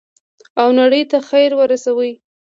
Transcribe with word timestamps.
او 0.61 0.67
نړۍ 0.79 1.03
ته 1.11 1.17
خیر 1.29 1.51
ورسوي. 1.59 2.11